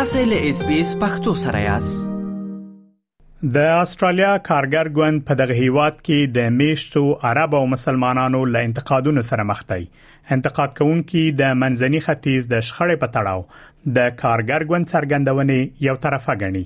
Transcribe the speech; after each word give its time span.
تاسو 0.00 0.18
له 0.28 0.50
اس 0.50 0.60
بي 0.66 0.76
اس 0.80 0.90
پختو 1.00 1.32
سره 1.38 1.60
یاست 1.60 2.04
د 3.56 3.70
استرالیا 3.80 4.28
کارګر 4.48 4.88
ګوند 4.98 5.22
په 5.30 5.36
دغه 5.40 5.56
هیواد 5.64 5.96
کې 5.96 6.30
د 6.36 6.52
میشتو 6.60 7.00
عرب 7.30 7.56
او 7.58 7.62
مسلمانانو 7.72 8.38
له 8.54 8.62
انتقادونو 8.68 9.24
سره 9.30 9.44
مخ 9.50 9.62
دی 9.72 9.82
انتقاد 10.36 10.70
کوونکي 10.78 11.24
د 11.40 11.50
منځني 11.64 12.00
ختیځ 12.06 12.48
د 12.52 12.62
شخړې 12.68 13.00
په 13.02 13.12
تړاو 13.16 13.90
د 13.98 14.08
کارګر 14.22 14.66
ګوند 14.72 14.90
څرګندونې 14.94 15.86
یو 15.88 15.96
طرفه 16.06 16.36
غني 16.44 16.62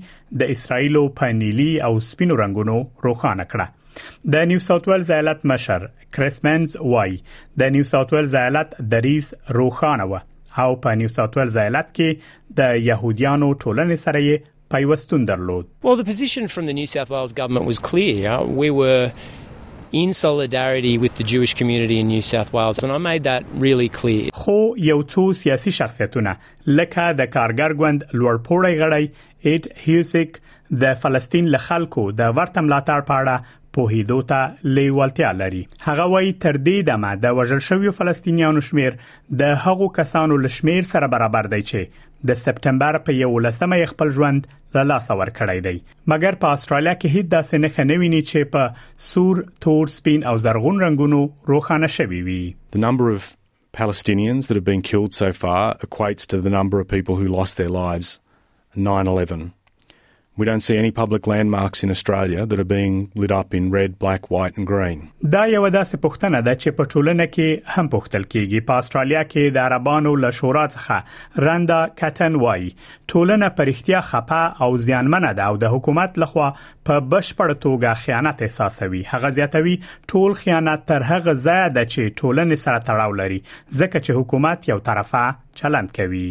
د 0.43 0.53
اسرایل 0.55 0.99
په 1.21 1.37
نیلي 1.43 1.69
او 1.91 1.93
سپینو 2.09 2.41
رنگونو 2.43 2.79
روښانه 3.07 3.47
کړه 3.53 4.27
د 4.37 4.51
نیو 4.53 4.65
ساوث 4.69 4.89
ویلز 4.93 5.11
ایالت 5.19 5.47
مشر 5.53 5.87
کرسمنز 6.19 6.77
وای 6.95 7.17
د 7.63 7.75
نیو 7.79 7.89
ساوث 7.93 8.13
ویلز 8.17 8.35
ایالت 8.43 8.77
د 8.95 9.05
ریس 9.09 9.33
روخانه 9.59 10.09
و 10.13 10.21
او 10.65 10.71
په 10.87 11.01
نیو 11.03 11.13
ساوث 11.19 11.37
ویلز 11.41 11.57
ایالت 11.65 11.91
کې 11.91 12.57
د 12.63 12.73
يهوديانو 12.93 13.51
ټولنې 13.65 14.03
سره 14.05 14.25
پیوستون 14.71 15.25
درلود 15.25 15.67
well, 15.85 15.97
the 16.03 16.09
position 16.09 16.47
from 16.47 16.65
the 16.67 16.75
New 16.79 16.89
South 16.95 17.11
Wales 17.11 17.33
government 17.39 17.67
was 17.67 17.79
clear. 17.79 18.31
Uh, 18.33 18.45
we 18.63 18.71
were 18.71 19.13
in 19.93 20.13
solidarity 20.13 20.97
with 21.05 21.15
the 21.21 21.25
Jewish 21.33 21.53
community 21.61 21.99
in 22.01 22.07
New 22.15 22.23
South 22.33 22.53
Wales 22.53 22.79
and 22.85 22.93
I 22.93 22.99
made 22.99 23.23
that 23.25 23.43
really 23.63 23.89
clear. 24.03 24.31
خو 24.33 24.69
یو 24.79 25.03
څو 25.03 25.33
سیاسي 25.33 25.71
شخصیتونه 25.71 26.37
لکه 26.67 27.13
د 27.19 27.27
کارګر 27.37 27.73
ګوند 27.81 28.05
لوړپوړی 28.13 28.79
غړی 28.83 29.11
ایټ 29.45 29.79
هیوسیک 29.87 30.39
د 30.83 30.95
فلسطین 31.03 31.49
له 31.55 31.59
خلکو 31.59 32.11
د 32.21 32.37
ورته 32.41 32.61
ملاتړ 32.61 33.01
پاړه 33.11 33.57
په 33.79 33.95
هیدو 33.95 34.21
ته 34.31 34.73
لیوالتیا 34.77 35.33
لري 35.41 35.65
هغه 35.89 36.07
وای 36.13 36.33
تر 36.45 36.57
دې 36.57 36.87
دمه 36.91 37.11
د 37.25 37.37
وژل 37.41 37.59
شوی 37.71 37.91
فلسطینیانو 37.99 38.61
شمیر 38.69 38.97
د 39.43 39.59
هغو 39.67 39.89
کسانو 39.99 40.37
لشمیر 40.47 40.89
سره 40.95 41.11
برابر 41.17 41.51
دی 41.57 41.63
چې 41.73 42.09
د 42.31 42.41
سپتمبر 42.45 42.99
په 43.05 43.21
11مه 43.27 43.93
خپل 43.93 44.11
ژوند 44.17 44.49
له 44.79 44.83
لاسه 44.89 45.15
ورکړی 45.21 45.59
دی 45.67 45.77
مګر 46.13 46.37
په 46.43 46.55
استرالیا 46.57 46.95
کې 47.03 47.19
هیڅ 47.19 47.31
داسې 47.35 47.63
نه 47.63 47.71
خنویني 47.77 48.21
چې 48.31 48.51
په 48.57 48.83
سور 49.09 49.43
تور 49.67 49.93
سپین 49.99 50.27
او 50.33 50.35
زرغون 50.47 50.81
رنگونو 50.87 51.23
روخانه 51.55 51.93
شوی 51.99 52.23
وي 52.29 52.41
The 52.79 52.83
number 52.87 53.09
of 53.17 53.31
Palestinians 53.81 54.47
that 54.51 54.59
have 54.61 54.69
been 54.73 54.85
killed 54.91 55.17
so 55.19 55.27
far 55.45 55.61
equates 55.89 56.31
to 56.33 56.41
the 56.47 56.53
number 56.59 56.79
of 56.83 56.89
people 56.97 57.19
who 57.23 57.33
lost 57.39 57.61
their 57.65 57.75
lives 57.81 58.15
9/11 58.87 59.47
We 60.41 60.47
don't 60.47 60.65
see 60.69 60.79
any 60.85 60.91
public 61.01 61.23
landmarks 61.33 61.79
in 61.85 61.91
Australia 61.97 62.47
that 62.47 62.59
are 62.63 62.69
being 62.79 62.95
lit 63.21 63.33
up 63.41 63.49
in 63.59 63.65
red, 63.79 63.91
black, 64.05 64.23
white 64.31 64.55
and 64.59 64.67
green. 64.67 64.99
دا 65.31 65.47
یو 65.47 65.71
داسې 65.71 65.97
پوښتنه 66.05 66.41
ده 66.43 66.55
چې 66.57 66.69
په 66.79 66.85
ټولنه 66.93 67.27
کې 67.27 67.75
هم 67.75 67.89
پوښتل 67.95 68.23
کیږي 68.33 68.61
په 68.69 68.73
استرالیا 68.85 69.25
کې 69.25 69.53
د 69.57 69.59
عربانو 69.67 70.15
له 70.23 70.31
شورا 70.39 70.63
څخه 70.77 71.47
رندا 71.49 71.81
کټن 72.03 72.41
وای 72.45 72.73
ټولنه 73.15 73.51
پرختیا 73.59 74.01
خپه 74.07 74.69
او 74.69 74.79
زیانمنه 74.87 75.33
ده 75.41 75.45
او 75.53 75.57
د 75.65 75.75
حکومت 75.75 76.19
لخوا 76.25 76.49
په 76.87 76.95
بشپړ 77.13 77.49
توګه 77.65 78.03
خیانت 78.05 78.43
احساسوي 78.49 79.03
هغه 79.13 79.31
زیاتوي 79.41 79.77
ټول 80.15 80.31
خیانت 80.43 80.87
تر 80.93 81.03
هغه 81.13 81.35
زیاده 81.47 81.87
چې 81.93 82.15
ټولنه 82.21 82.63
سره 82.65 82.79
تړاو 82.89 83.19
لري 83.23 83.41
ځکه 83.81 83.97
چې 84.05 84.11
حکومت 84.23 84.69
یو 84.73 84.79
طرفه 84.89 85.25
چلند 85.63 85.89
کوي. 85.99 86.31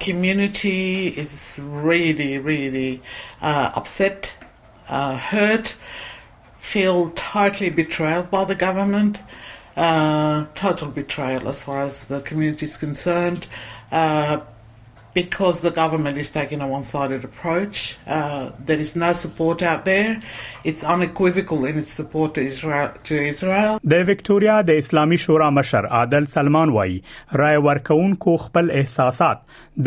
community 0.00 1.08
is 1.08 1.58
really, 1.62 2.38
really 2.38 3.02
uh, 3.40 3.72
upset, 3.74 4.36
uh, 4.88 5.16
hurt, 5.16 5.76
feel 6.58 7.10
totally 7.10 7.70
betrayed 7.70 8.30
by 8.30 8.44
the 8.44 8.54
government. 8.54 9.20
Uh, 9.76 10.46
total 10.56 10.88
betrayal 10.88 11.46
as 11.48 11.62
far 11.62 11.80
as 11.82 12.06
the 12.06 12.20
community 12.22 12.64
is 12.66 12.76
concerned. 12.76 13.46
Uh, 13.92 14.38
because 15.14 15.60
the 15.60 15.70
government 15.70 16.18
is 16.18 16.30
taking 16.30 16.60
a 16.60 16.68
one 16.68 16.82
sided 16.82 17.24
approach. 17.24 17.96
Uh, 18.06 18.50
there 18.58 18.78
is 18.78 18.94
no 18.96 19.12
support 19.12 19.62
out 19.62 19.84
there. 19.84 20.22
It's 20.64 20.84
unequivocal 20.84 21.64
in 21.64 21.78
its 21.78 21.88
support 21.90 22.34
to 22.34 22.40
Israel. 22.52 22.92
To 23.08 23.14
Israel. 23.30 23.78
د 23.92 24.08
وکټوريا 24.08 24.56
د 24.70 24.82
اسلامي 24.84 25.16
شورا 25.24 25.50
مشر 25.60 25.86
عادل 26.00 26.26
سلمان 26.34 26.68
وایي 26.78 27.00
رای 27.42 27.56
ورکوونکو 27.68 28.36
خپل 28.44 28.70
احساسات 28.80 29.38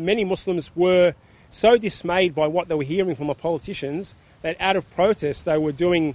Many 0.10 0.26
Muslims 0.34 0.70
were 0.84 1.12
so 1.62 1.72
dismayed 1.86 2.36
by 2.40 2.48
what 2.56 2.68
they 2.72 2.78
were 2.82 2.90
hearing 2.94 3.16
from 3.22 3.28
the 3.34 3.38
politicians 3.48 4.12
that 4.44 4.66
out 4.72 4.80
of 4.82 4.90
protest 4.98 5.48
they 5.52 5.58
were 5.68 5.76
doing 5.86 6.10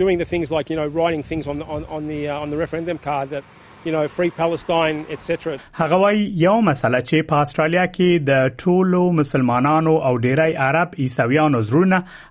doing 0.00 0.18
the 0.22 0.28
things 0.32 0.50
like 0.56 0.72
you 0.74 0.78
know 0.80 0.88
writing 0.96 1.22
things 1.34 1.50
on 1.52 1.56
the 1.64 1.68
on, 1.76 1.82
on 1.96 2.02
the 2.12 2.20
uh, 2.32 2.42
on 2.42 2.46
the 2.52 2.58
referendum 2.64 2.98
card 3.10 3.26
that 3.36 3.44
you 3.84 3.92
know 3.92 4.08
free 4.08 4.30
Palestine 4.30 5.06
etc 5.10 5.58
هغه 5.72 6.12
یو 6.18 6.60
مسله 6.60 7.00
چې 7.02 7.22
په 7.28 7.34
استرالیا 7.46 7.84
کې 7.86 8.24
د 8.30 8.48
ټولو 8.64 9.02
مسلمانانو 9.20 9.94
او 9.96 10.12
ډیری 10.26 10.54
عرب 10.66 10.94
عیسویانو 11.06 11.62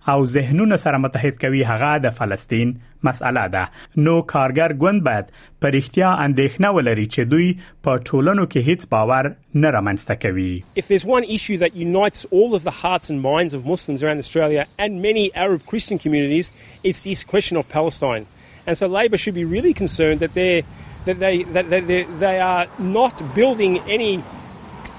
او 0.07 0.25
ذهنونه 0.35 0.77
سره 0.85 0.97
متحد 1.05 1.37
کوي 1.45 1.63
هغه 1.71 1.91
د 1.99 2.09
فلسطین 2.19 2.73
مسأله 3.07 3.47
ده 3.53 3.67
نو 4.03 4.17
کارګر 4.33 4.73
ګوند 4.81 5.03
باید 5.03 5.25
اندېښنه 5.63 6.69
ولري 6.75 7.07
چې 7.07 7.21
دوی 7.33 7.49
په 7.87 7.97
ټولنو 8.09 8.45
کې 8.45 8.59
هیڅ 8.69 8.87
باور 8.95 9.31
نه 9.63 9.69
رامنځته 9.69 10.15
کوي 10.25 10.49
If 10.83 10.87
there's 10.91 11.07
one 11.17 11.25
issue 11.37 11.57
that 11.65 11.75
unites 11.89 12.25
all 12.39 12.55
of 12.59 12.63
the 12.69 12.75
hearts 12.83 13.11
and 13.15 13.21
minds 13.31 13.53
of 13.59 13.67
Muslims 13.73 14.03
around 14.05 14.25
Australia 14.25 14.65
and 14.87 15.03
many 15.07 15.25
Arab 15.45 15.67
Christian 15.73 16.01
communities 16.05 16.51
it's 16.91 17.01
this 17.09 17.19
question 17.33 17.61
of 17.63 17.69
Palestine 17.77 18.29
and 18.67 18.81
so 18.83 18.91
Labor 18.97 19.19
should 19.25 19.37
be 19.41 19.47
really 19.57 19.75
concerned 19.83 20.25
that 20.25 20.39
they're 20.39 20.63
that 21.05 21.19
they 21.19 21.43
that 21.43 21.69
they, 21.69 22.03
they 22.23 22.39
are 22.39 22.67
not 22.79 23.15
building 23.35 23.73
any 23.97 24.13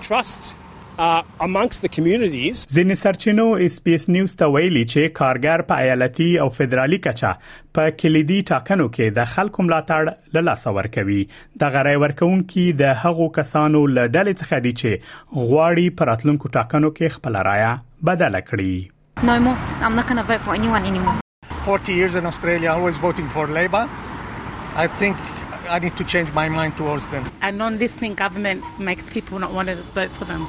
trust 0.03 0.55
ځین 2.75 2.91
uh, 2.93 2.97
سرچینو 2.97 3.47
اس 3.65 3.83
پی 3.85 3.95
اس 3.95 4.05
نیوز 4.17 4.35
ته 4.43 4.49
ویلي 4.57 4.83
چې 4.91 5.11
کارګر 5.21 5.63
په 5.71 5.87
ایالتي 5.87 6.27
او 6.45 6.47
فدرالي 6.59 6.99
کچا 7.07 7.31
په 7.79 7.95
کلیدي 8.03 8.37
ټاکنو 8.51 8.87
کې 8.91 9.17
د 9.17 9.27
خلکو 9.33 9.67
ملاتړ 9.71 10.37
له 10.39 10.45
لاسه 10.51 10.75
ورکوي 10.79 11.19
د 11.65 11.75
غړی 11.79 12.05
ورکونکو 12.05 12.67
د 12.85 12.97
هغو 13.03 13.27
کسانو 13.41 13.83
له 13.97 14.07
ډلې 14.13 14.45
څخه 14.45 14.65
دي 14.69 14.75
چې 14.85 15.51
غواړي 15.51 15.99
پراتلونکو 16.05 16.55
ټاکنو 16.61 16.93
کې 16.95 17.17
خپل 17.19 17.43
رایا 17.51 17.73
بدل 18.13 18.41
کړي 18.53 19.29
No 19.33 19.39
more. 19.43 19.59
I'm 19.87 20.01
not 20.01 20.07
going 20.09 20.21
to 20.21 20.29
vote 20.33 20.41
for 20.49 20.55
anyone 20.63 20.89
anymore. 20.95 21.21
40 21.67 21.99
years 22.03 22.21
in 22.25 22.31
Australia 22.35 22.73
always 22.79 23.05
voting 23.11 23.35
for 23.39 23.47
Labour. 23.63 23.85
I 24.87 24.87
think 25.03 25.34
I 25.69 25.79
need 25.79 25.97
to 25.97 26.05
change 26.05 26.33
my 26.35 26.49
mind 26.49 26.77
towards 26.77 27.09
them. 27.09 27.31
A 27.43 27.51
non 27.53 27.79
listening 27.79 28.15
government 28.15 28.63
makes 28.79 29.09
people 29.09 29.39
not 29.39 29.53
want 29.53 29.69
to 29.69 29.77
vote 29.97 30.11
for 30.15 30.25
them. 30.27 30.47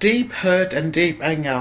deep 0.08 0.38
hurt 0.44 0.78
and 0.82 0.94
deep 1.00 1.26
anger 1.32 1.58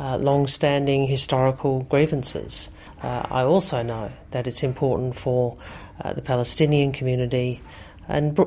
Uh, 0.00 0.16
long 0.16 0.46
standing 0.46 1.08
historical 1.08 1.82
grievances. 1.90 2.68
Uh, 3.02 3.22
I 3.32 3.42
also 3.42 3.82
know 3.82 4.12
that 4.30 4.46
it's 4.46 4.62
important 4.62 5.16
for 5.16 5.56
uh, 6.04 6.12
the 6.12 6.22
Palestinian 6.22 6.92
community 6.92 7.60
and, 8.06 8.38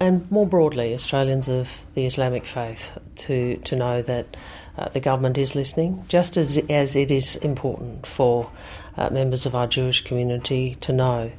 and 0.00 0.30
more 0.30 0.46
broadly 0.46 0.94
Australians 0.94 1.46
of 1.50 1.84
the 1.94 2.06
Islamic 2.06 2.46
faith 2.46 2.96
to, 3.16 3.58
to 3.58 3.76
know 3.76 4.00
that 4.00 4.34
uh, 4.78 4.88
the 4.88 5.00
government 5.00 5.36
is 5.36 5.54
listening, 5.54 6.06
just 6.08 6.38
as, 6.38 6.56
as 6.70 6.96
it 6.96 7.10
is 7.10 7.36
important 7.36 8.06
for 8.06 8.50
uh, 8.96 9.10
members 9.10 9.44
of 9.44 9.54
our 9.54 9.66
Jewish 9.66 10.00
community 10.02 10.76
to 10.80 10.90
know 10.92 11.32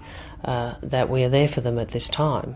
that 0.44 1.10
we 1.10 1.24
are 1.24 1.30
there 1.30 1.48
for 1.48 1.62
them 1.62 1.80
at 1.80 1.90
this 1.90 2.08
time. 2.08 2.56